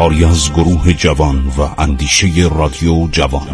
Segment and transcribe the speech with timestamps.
[0.00, 3.46] کاری از گروه جوان و اندیشه رادیو جوان.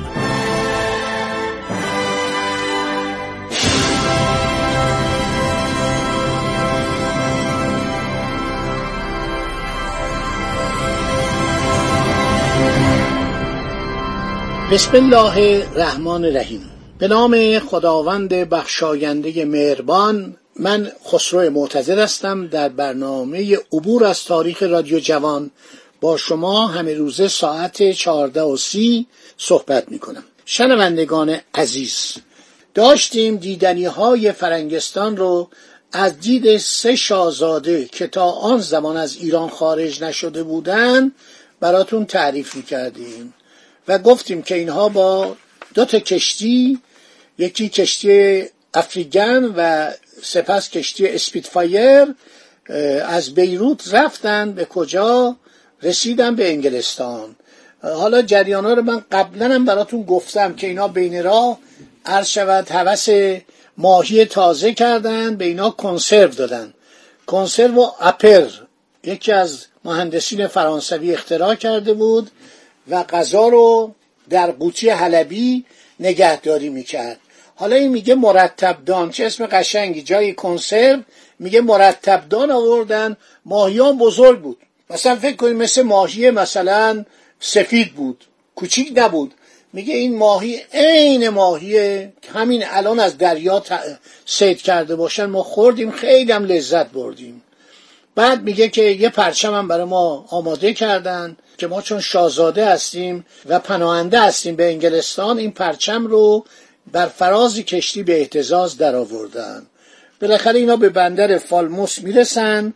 [14.72, 16.60] بسم الله الرحمن الرحیم.
[16.98, 24.98] به نام خداوند بخشاینده مهربان من خسرو معتزد هستم در برنامه عبور از تاریخ رادیو
[24.98, 25.50] جوان
[26.06, 29.06] با شما همه روزه ساعت چهارده و سی
[29.38, 32.14] صحبت می کنم شنوندگان عزیز
[32.74, 35.48] داشتیم دیدنی های فرنگستان رو
[35.92, 41.12] از دید سه شاهزاده که تا آن زمان از ایران خارج نشده بودند
[41.60, 43.34] براتون تعریف می کردیم
[43.88, 45.36] و گفتیم که اینها با
[45.74, 46.80] دو تا کشتی
[47.38, 48.42] یکی کشتی
[48.74, 49.90] افریگن و
[50.22, 52.14] سپس کشتی اسپیدفایر
[53.04, 55.36] از بیروت رفتن به کجا؟
[55.82, 57.36] رسیدن به انگلستان.
[57.82, 61.58] حالا جریان ها رو من قبلا هم براتون گفتم که اینا بین راه
[62.06, 63.10] عرض شود حوث
[63.78, 66.74] ماهی تازه کردن به اینا کنسرو دادن.
[67.26, 68.48] کنسرو و اپر
[69.04, 72.30] یکی از مهندسین فرانسوی اختراع کرده بود
[72.88, 73.94] و غذا رو
[74.30, 75.64] در قوطی حلبی
[76.00, 77.20] نگهداری می‌کرد.
[77.56, 81.02] حالا این میگه مرتب دان چه اسم قشنگی جای کنسرو
[81.38, 84.58] میگه مرتب دان آوردن ماهیان بزرگ بود.
[84.90, 87.04] مثلا فکر کنید مثل ماهی مثلا
[87.40, 88.24] سفید بود.
[88.54, 89.34] کوچیک نبود.
[89.72, 93.62] میگه این ماهی عین ماهی همین الان از دریا
[94.26, 95.26] سید کرده باشن.
[95.26, 97.42] ما خوردیم خیلی هم لذت بردیم.
[98.14, 103.26] بعد میگه که یه پرچم هم برای ما آماده کردن که ما چون شاهزاده هستیم
[103.46, 106.44] و پناهنده هستیم به انگلستان این پرچم رو
[106.92, 109.66] بر فراز کشتی به احتزاز در آوردن
[110.20, 112.74] بالاخره اینا به بندر فالموس می‌رسن.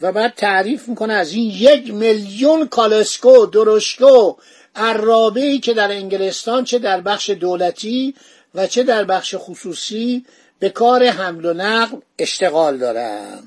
[0.00, 4.34] و بعد تعریف می‌کنه از این یک میلیون کالسکو درشکو
[4.76, 8.14] عرابه ای که در انگلستان چه در بخش دولتی
[8.54, 10.24] و چه در بخش خصوصی
[10.58, 13.42] به کار حمل و نقل اشتغال دارن.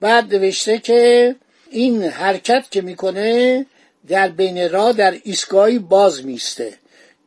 [0.00, 1.36] بعد نوشته که
[1.70, 3.66] این حرکت که می‌کنه
[4.08, 6.74] در بین راه در ایستگاهی باز میسته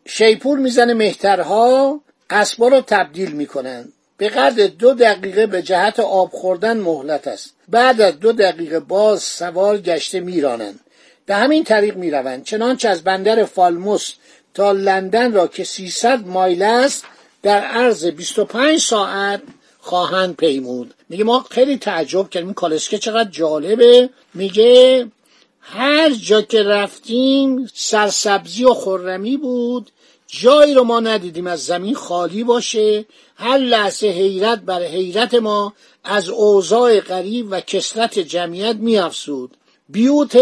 [0.06, 3.94] شیپور می‌زنه مهترها اسبا رو تبدیل می‌کنن.
[4.18, 7.54] به قدر دو دقیقه به جهت آب خوردن مهلت است.
[7.68, 10.80] بعد از دو دقیقه باز سوار گشته میرانند.
[11.26, 12.44] به همین طریق می‌روند.
[12.44, 14.14] چنانچه از بندر فالموس
[14.54, 17.04] تا لندن را که 300 مایل است
[17.44, 19.42] در عرض 25 ساعت
[19.80, 20.94] خواهند پیمود.
[21.10, 22.54] میگه ما خیلی تعجب کردیم.
[22.54, 24.10] کالسکه چقدر جالبه.
[24.34, 25.08] میگه
[25.62, 29.92] هر جا که رفتیم سرسبزی و خرمی بود.
[30.42, 33.06] جایی رو ما ندیدیم از زمین خالی باشه.
[33.36, 35.74] هر لحظه حیرت بر حیرت ما
[36.04, 39.58] از اوضاع غریب و کسرت جمعیت میافزود.
[39.90, 40.38] بیوت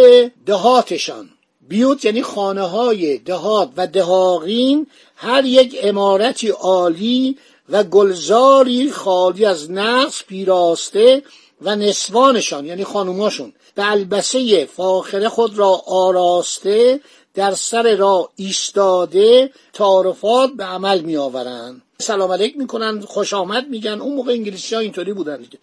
[0.46, 1.30] دهاتشان.
[1.70, 7.38] بیوت یعنی خانه های دهات و دهاقین هر یک امارتی عالی
[7.70, 11.24] و گلزاری خالی از نقص پیراسته
[11.62, 13.54] و نسوانشان یعنی خانوماشون.
[13.76, 17.00] به البسه فاخره خود را آراسته
[17.34, 24.02] در سر را ایستاده تعارفات به عمل می آورند سلام علیک می‌کنن خوش آمد میگن.
[24.02, 25.58] اون موقع انگلیسی ها اینطوری بودن دیگه.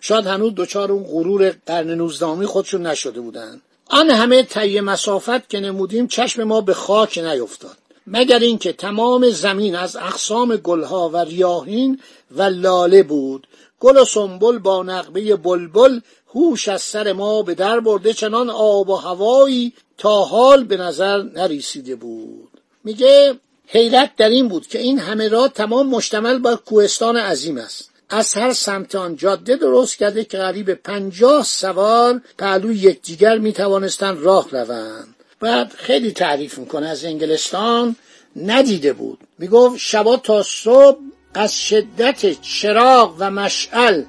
[0.00, 3.60] شاید هنوز دچار اون غرور قرن نوزدهمی خودشون نشده بودن.
[3.86, 7.76] آن همه طی مسافت که نمودیم چشم ما به خاک نیفتاد.
[8.06, 12.00] مگر اینکه تمام زمین از اقسام گلها و ریاهین
[12.30, 13.46] و لاله بود.
[13.80, 16.00] گل و سنبل با نقبه بلبل
[16.34, 21.22] هوش از سر ما به در برده چنان آب و هوایی تا حال به نظر
[21.22, 22.48] نریسیده بود.
[22.84, 23.34] میگه
[23.66, 27.90] حیرت در این بود که این همه را تمام مشتمل بر کوهستان عظیم است.
[28.10, 34.18] از هر سمت آن جاده درست کرده که قریب پنجاه سوار پهلوی یکدیگر می توانستند
[34.22, 35.14] راه روند.
[35.40, 37.96] بعد خیلی تعریف می‌کنه از انگلستان
[38.36, 39.18] ندیده بود.
[39.38, 40.98] می‌گفت شبا تا صبح
[41.34, 44.02] از شدت چراغ و مشعل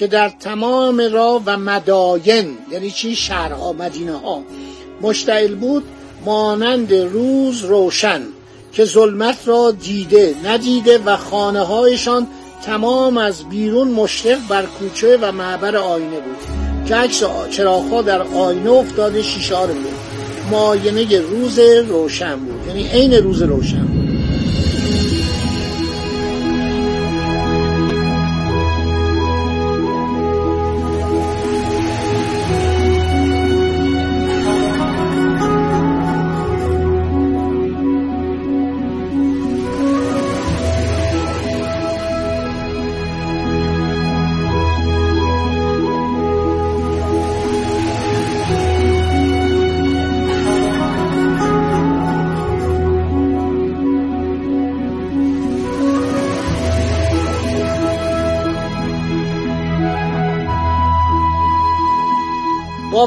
[0.00, 4.42] که در تمام راه و مداین یعنی چی؟ شهرها مدینه ها
[5.00, 5.84] مشتعل بود
[6.24, 8.22] مانند روز روشن
[8.72, 12.26] که ظلمت را دیده ندیده و خانه هایشان
[12.66, 16.36] تمام از بیرون مشرق بر کوچه و معبر آینه بود.
[16.88, 19.94] که عکس چراغها در آینه افتاده شیشه ها بود
[20.50, 21.58] معاینه روز
[21.88, 22.66] روشن بود.
[22.66, 23.99] یعنی عین روز روشن بود.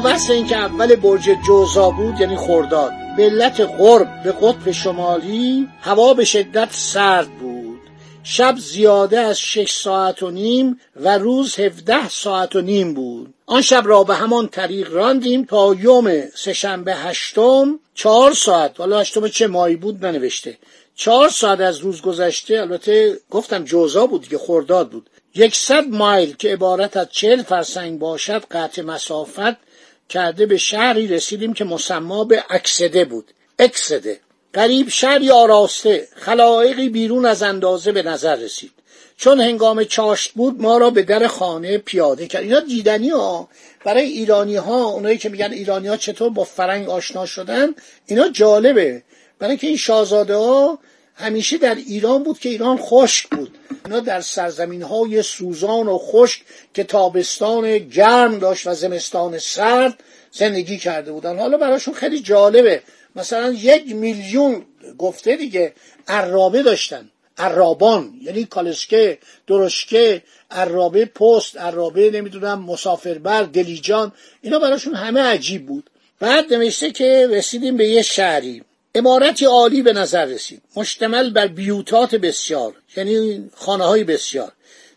[0.04, 2.92] بس اینکه اول برج جوزا بود یعنی خرداد.
[3.16, 7.80] به علت قرب به قطب شمالی هوا به شدت سرد بود.
[8.24, 13.34] شب زیاده از شش ساعت و نیم و روز هفده ساعت و نیم بود.
[13.46, 18.78] آن شب را به همان طریق راندیم تا یوم سهشنبه هشتم چهار ساعت.
[18.78, 20.58] حالا هشتم چه مایی بود ننوشته.
[20.96, 25.10] چهار ساعت از روز گذشته البته گفتم جوزا بود که خرداد بود.
[25.34, 29.73] یکصد مایل که عبارت از چهل فرسنگ باشد قطع مسافت
[30.08, 33.30] کرده به شهری رسیدیم که مسما به اکسده بود.
[33.58, 34.20] اکسده.
[34.52, 36.08] قریب شهری آراسته.
[36.16, 38.72] خلایقی بیرون از اندازه به نظر رسید.
[39.16, 42.42] چون هنگام چاشت بود ما را به در خانه پیاده کرد.
[42.42, 43.48] اینا دیدنی ها.
[43.84, 47.74] برای ایرانی ها اونایی که میگن ایرانی ها چطور با فرنگ آشنا شدن
[48.06, 49.02] اینا جالبه.
[49.38, 50.78] برای اینکه این شاهزاده ها
[51.14, 53.58] همیشه در ایران بود که ایران خشک بود.
[53.84, 56.42] اینا در سرزمین های سوزان و خشک
[56.74, 60.02] که تابستان گرم داشت و زمستان سرد
[60.32, 61.38] زندگی کرده بودن.
[61.38, 62.82] حالا براشون خیلی جالبه.
[63.16, 64.64] مثلا یک میلیون
[64.98, 65.72] گفته دیگه
[66.08, 67.10] عرابه داشتن.
[67.38, 74.12] عرابان یعنی کالسکه درشکه عرابه پست عرابه نمی‌دونم مسافربر دلیجان.
[74.42, 75.90] اینا براشون همه عجیب بود.
[76.20, 78.62] بعد نوشته که رسیدیم به یه شهری.
[78.96, 80.62] امارتی عالی به نظر رسید.
[80.76, 84.52] مشتمل بر بیوتات بسیار یعنی خانه های بسیار.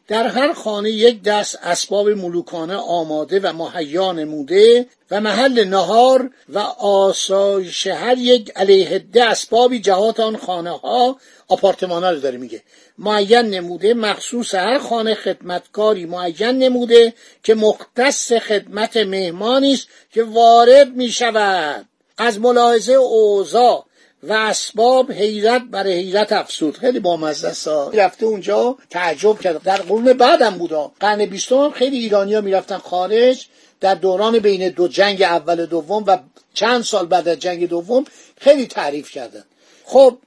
[0.07, 6.59] در هر خانه یک دست اسباب ملوکانه آماده و مهیا نموده و محل نهار و
[6.79, 12.63] آسایش هر یک علیهده اسبابی جهات آن خانه ها آپارتمان ها رو داره میگه.
[12.97, 17.13] معین نموده مخصوص هر خانه خدمتکاری معین نموده
[17.43, 21.85] که مختص خدمت مهمانی است که وارد می شود
[22.17, 23.85] از ملاحظه اوضاع
[24.23, 27.67] و اسباب حیرت برای حیرت افسود خیلی بامزه است.
[27.67, 29.63] رفته اونجا تعجب کرد.
[29.63, 33.45] در قرون بعدم بودا قرن بیستم خیلی ایرانیا می‌رفتن خارج.
[33.79, 36.17] در دوران بین دو جنگ اول دوم و
[36.53, 38.05] چند سال بعد از جنگ دوم
[38.41, 39.43] خیلی تعریف کردن.
[39.85, 40.17] خب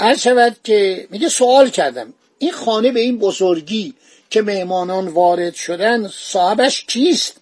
[0.00, 2.14] هر شود که میگه سوال کردم.
[2.38, 3.94] این خانه به این بزرگی
[4.30, 7.39] که مهمانان وارد شدن صاحبش کیست؟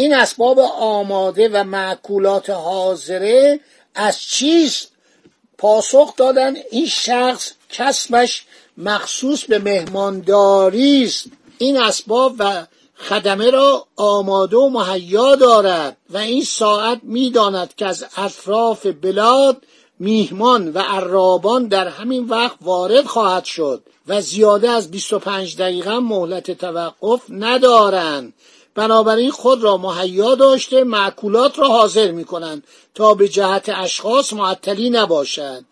[0.00, 3.60] این اسباب آماده و معکولات حاضره
[3.94, 4.92] از چیست
[5.58, 8.44] پاسخ دادن؟ این شخص کسبش
[8.78, 11.26] مخصوص به مهمانداری است.
[11.58, 12.66] این اسباب و
[12.96, 19.62] خدمه را آماده و مهیا دارد و این ساعت می‌داند که از اطراف بلاد
[19.98, 26.50] میهمان و عرابان در همین وقت وارد خواهد شد و زیاده از 25 دقیقه مهلت
[26.50, 28.32] توقف ندارند.
[28.74, 32.64] بنابراین خود را مهیا داشته معکولات را حاضر می کنند
[32.94, 35.64] تا به جهت اشخاص معطلی نباشد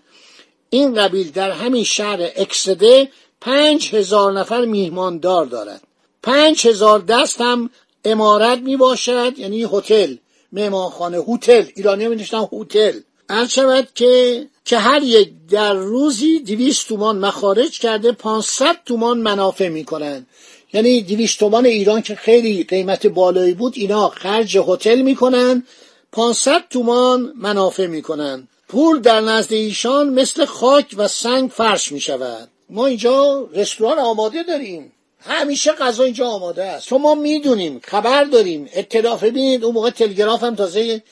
[0.70, 3.08] این قبیل در همین شهر اکسده
[3.40, 5.82] پنج هزار نفر میهماندار دارد.
[6.22, 7.70] پنج هزار دست هم
[8.04, 10.16] امارت می باشد یعنی هتل
[10.52, 13.00] مهمانخانه هتل ایرانی می هتل.
[13.48, 19.84] شود که که هر یک در روزی دویست تومان مخارج کرده پانصد تومان منافع می
[19.84, 20.26] کنند
[20.72, 25.66] یعنی دویست تومان ایران که خیلی قیمت بالایی بود اینا خرج هتل می‌کنن
[26.12, 28.48] 500 تومان منافع می‌کنن.
[28.68, 34.42] پول در نزد ایشان مثل خاک و سنگ فرش می شود ما اینجا رستوران آماده
[34.42, 34.92] داریم.
[35.20, 36.88] همیشه غذا اینجا آماده است.
[36.88, 38.68] چون ما می‌دونیم خبر داریم.
[38.72, 41.02] اطلاع ببینید اون موقع تلگراف هم تازه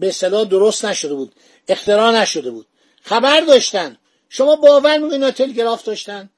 [0.00, 1.32] به اصطلاح درست نشده بود.
[1.68, 2.66] اختراع نشده بود.
[3.02, 3.96] خبر داشتن.
[4.28, 6.30] شما باور می‌کنید تلگراف داشتن؟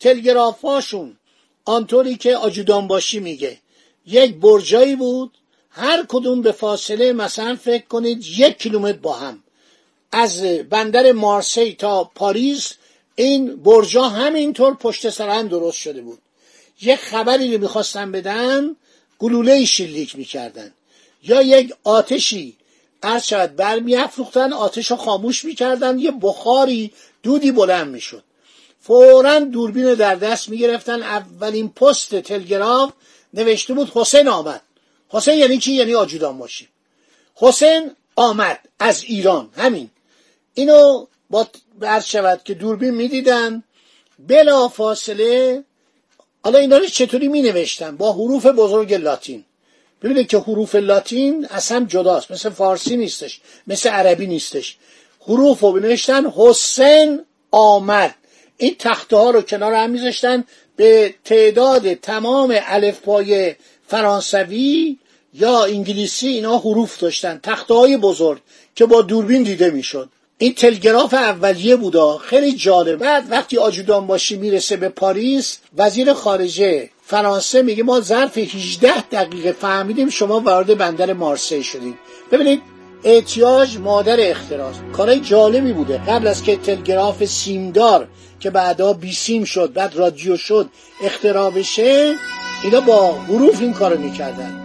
[0.00, 1.16] تلگرافاشون
[1.64, 3.58] آنطوری که آجودان باشی میگه.
[4.06, 5.30] یک برجایی بود
[5.70, 9.42] هر کدوم به فاصله مثلا فکر کنید یک کیلومتر با هم.
[10.12, 12.72] از بندر مارسی تا پاریس
[13.14, 16.18] این برجا همینطور پشت سر هم درست شده بود.
[16.82, 18.76] یک خبری رو می‌خواستن بدن
[19.18, 20.74] گلوله شلیک می‌کردن.
[21.22, 22.56] یا یک آتشی
[23.02, 28.24] عرض شد برمیافروختن آتش رو خاموش می‌کردن یه بخاری دودی بلند می‌شد.
[28.80, 31.02] فورا دوربین در دست می‌گرفتن.
[31.02, 32.92] اولین پست تلگراف
[33.34, 34.62] نوشته بود حسین آمد.
[35.08, 36.68] حسین یعنی چی؟ یعنی آجودان باشی.
[37.34, 39.50] حسین آمد از ایران.
[39.56, 39.90] همین.
[40.54, 41.46] اینو با
[41.82, 43.62] عرض شود که دوربین می‌دیدن.
[44.18, 45.64] بلا فاصله
[46.44, 49.44] حالا اینا رو چطوری می نوشتن با حروف بزرگ لاتین.
[50.02, 52.30] ببینید که حروف لاتین اصلا جداست.
[52.30, 53.40] مثل فارسی نیستش.
[53.66, 54.76] مثل عربی نیستش.
[55.20, 58.14] حروف رو بنوشتن حسین آمد.
[58.60, 60.44] این تخته ها رو کنار هم میذاشتن
[60.76, 63.54] به تعداد تمام الفبای
[63.86, 64.96] فرانسوی
[65.34, 67.40] یا انگلیسی اینا حروف داشتن.
[67.42, 68.40] تخته های بزرگ
[68.74, 70.08] که با دوربین دیده می‌شد.
[70.38, 72.98] این تلگراف اولیه بودا خیلی جالب.
[72.98, 79.52] بعد وقتی آجودان باشی می‌رسه به پاریس وزیر خارجه فرانسه میگه ما ظرف 18 دقیقه
[79.52, 81.94] فهمیدیم شما وارد بندر مارسی شدید
[82.32, 82.62] ببینید
[83.04, 84.72] احتیاج مادر اختراع.
[84.92, 85.98] کارهای جالبی بوده.
[85.98, 88.08] قبل از که تلگراف سیمدار
[88.40, 90.68] که بعدا بی سیم شد بعد رادیو شد
[91.04, 92.14] اختراع بشه
[92.64, 94.59] اینا با حروف این کارو می‌کردن.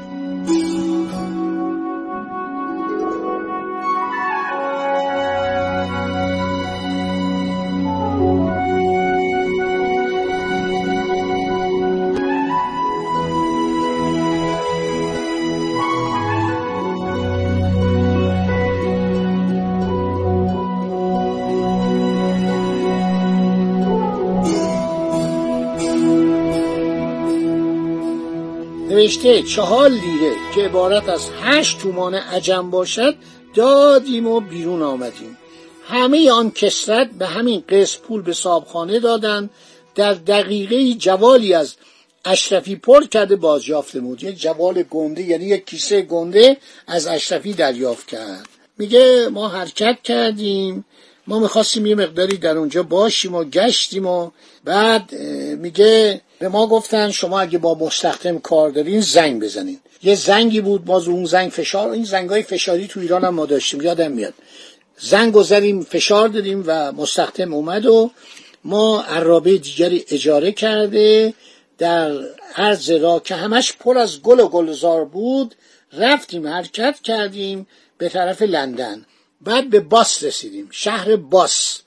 [29.06, 33.16] نوشته چهار لیره که عبارت از هشت تومان عجم باشد
[33.56, 35.38] دادیم و بیرون آمدیم.
[35.88, 39.50] همه آن کسرت به همین قسط پول به صابخانه دادن.
[39.96, 41.76] در دقیقه جوالی از
[42.26, 44.24] اشرفی پر کرده بازیافت نمود.
[44.24, 46.58] یک جوال گنده یعنی یک کیسه گنده
[46.88, 48.48] از اشرفی دریافت کرد.
[48.78, 50.86] میگه ما حرکت کردیم.
[51.28, 54.32] ما می‌خواستیم یه مقداری در اونجا باشیم و گشتیم و
[54.64, 55.14] بعد
[55.60, 59.80] میگه به ما گفتن شما اگه با مستخدم کار دارین زنگ بزنین.
[60.04, 63.82] یه زنگی بود ما اون زنگ فشار این زنگای فشاری تو ایران هم ما داشتیم
[63.82, 64.34] یادم میاد.
[64.98, 68.12] زنگ گذاریم فشار دادیم و مستخدم اومد و
[68.64, 71.34] ما عرابه دیگری اجاره کرده
[71.78, 72.12] در
[72.56, 75.56] عرض را که همش پر از گل و گلزار بود
[75.94, 77.68] رفتیم حرکت کردیم
[77.98, 79.06] به طرف لندن.
[79.46, 80.68] بعد به باس رسیدیم.
[80.72, 81.80] شهر باس.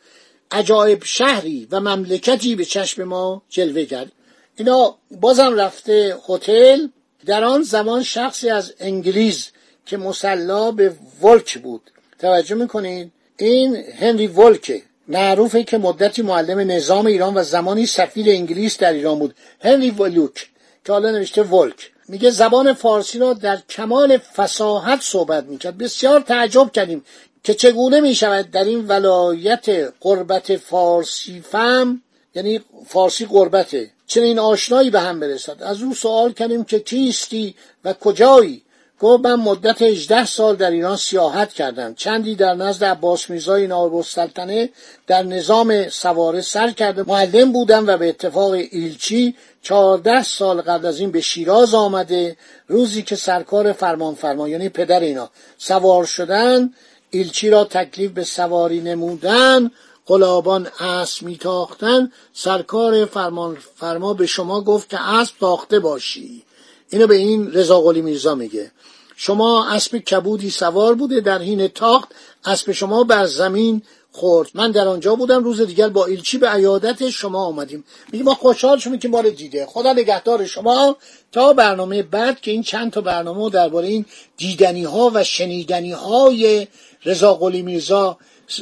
[0.51, 4.13] عجایب شهری و مملکتی به چشم ما جلوه کرد.
[4.57, 6.87] اینا بازم رفته هتل.
[7.27, 9.51] در آن زمان شخصی از انگلیس
[9.87, 11.91] که مسلا به ولک بود.
[12.19, 14.83] توجه می‌کنید این هنری ولکه.
[15.09, 19.35] معروفه که مدتی معلم نظام ایران و زمانی سفیر انگلیس در ایران بود.
[19.61, 20.49] هنری ولوک
[20.85, 21.91] که حالا نوشته ولک.
[22.09, 25.79] میگه زبان فارسی را در کمال فساحت صحبت می‌کرد.
[25.79, 27.05] بسیار تعجب کردیم.
[27.43, 29.67] که چگونه می‌شود در این ولایت
[30.01, 32.03] قربت فارسی فهم
[32.35, 37.55] یعنی فارسی قربته چنین آشنایی به هم برسد؟ از او سوال کردیم که کیستی
[37.85, 38.63] و کجایی؟
[39.01, 41.95] گفت من مدت 18 سال در ایران سیاحت کردم.
[41.95, 44.69] چندی در نزد عباس میرزای نایب السلطنه
[45.07, 51.01] در نظام سواره سر کرده معلم بودم و به اتفاق ایلچی 14 سال قبل از
[51.01, 52.37] این به شیراز آمده.
[52.67, 56.71] روزی که سرکار فرمان فرما یعنی پدر اینا سوار شدن
[57.11, 59.71] ایلچی را تکلیف به سواری نمودن
[60.07, 62.13] قلابان اسب میتاختن.
[62.33, 66.43] سرکار فرمان فرما به شما گفت که اسب تاخته باشی.
[66.91, 68.71] اینو به این رضا قلی میرزا میگه.
[69.17, 72.09] شما اسب کبودی سوار بوده در حین تاخت
[72.45, 74.51] اسب شما بر زمین خورد.
[74.55, 77.85] من در آنجا بودم روز دیگر با ایلچی به عیادت شما آمدیم.
[78.13, 79.67] میگه ما خوشحال شدیم که ما رو دیده.
[79.67, 80.97] خدا نگهدار شما.
[81.33, 84.05] تا برنامه بعد که این چند تا برنامه درباره این
[84.37, 86.67] دیدنی ها و شنیدنی های
[87.05, 88.19] رضا قلی میرزا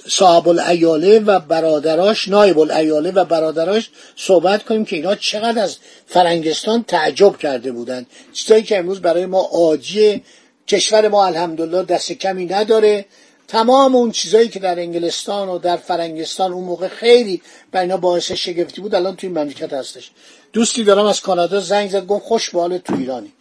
[0.09, 5.77] صاحب الایاله و برادراش نایب الایاله و برادراش صحبت کنیم که اینا چقدر از
[6.07, 10.23] فرنگستان تعجب کرده بودند چیزایی که امروز برای ما عاجیه
[10.69, 13.05] کشور ما الحمدلله دست کمی نداره.
[13.49, 18.33] تمام اون چیزایی که در انگلستان و در فرنگستان اون موقع خیلی بر اینا باعث
[18.33, 20.11] شگفتی بود الان توی مملکت هستش.
[20.53, 23.33] دوستی دارم از کانادا زنگ زد گفت خوش به تو ایرانی.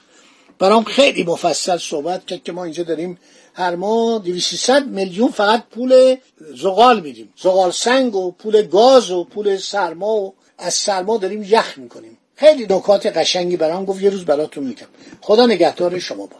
[0.59, 3.17] برام خیلی مفصل صحبت کرد که ما اینجا داریم
[3.53, 6.15] هر ماه 200 میلیون فقط پول
[6.55, 7.33] زغال میدیم.
[7.37, 12.17] زغال سنگ و پول گاز و پول سرما و از سرما داریم یخ می‌کنیم.
[12.35, 14.01] خیلی نکات قشنگی برام گفت.
[14.01, 14.87] یه روز براتون میگم.
[15.21, 16.37] خدا نگهدار شما با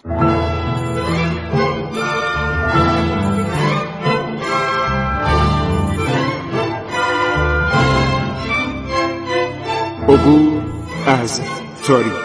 [10.14, 10.64] عبور
[11.08, 11.42] از
[11.88, 12.25] تاریخ.